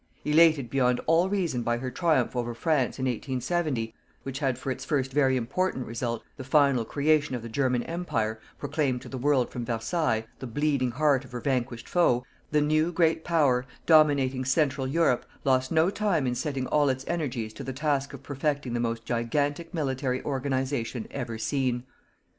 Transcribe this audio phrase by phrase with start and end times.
[0.25, 3.93] Elated beyond all reason by her triumph over France, in 1870,
[4.23, 8.39] which had for its first very important result the final creation of the German Empire,
[8.57, 12.91] proclaimed to the world from Versailles, the bleeding heart of her vanquished foe, the new
[12.91, 17.71] great Power, dominating Central Europe, lost no time in setting all its energies to the
[17.71, 21.83] task of perfecting the most gigantic military organization ever seen.